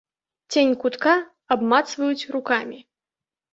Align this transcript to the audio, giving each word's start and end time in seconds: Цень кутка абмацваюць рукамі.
Цень 0.55 0.73
кутка 0.83 1.13
абмацваюць 1.57 2.29
рукамі. 2.39 2.83